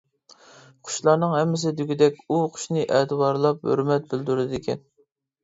[0.87, 4.85] قۇشلارنىڭ ھەممىسى دېگۈدەك ئۇ قۇشنى ئەتىۋارلاپ ھۆرمەت بىلدۈرىدىكەن.